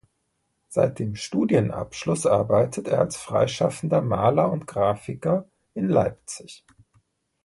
Seit 0.67 0.97
dem 0.97 1.15
Studienabschluss 1.15 2.25
arbeitet 2.25 2.87
er 2.87 3.01
als 3.01 3.17
freischaffender 3.17 4.01
Maler 4.01 4.51
und 4.51 4.65
Grafiker 4.65 5.47
in 5.75 5.89
Leipzig. 5.89 6.65